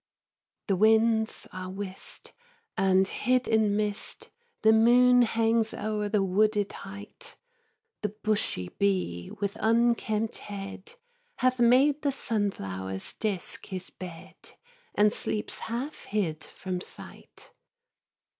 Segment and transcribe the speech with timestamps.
[0.65, 2.33] The winds are whist;
[2.75, 4.31] and, hid in mist,
[4.63, 7.35] The moon hangs o'er the wooded height;
[8.01, 10.95] The bushy bee, with unkempt head,
[11.35, 14.33] Hath made the sunflower's disk his bed,
[14.95, 17.51] And sleeps half hid from sight.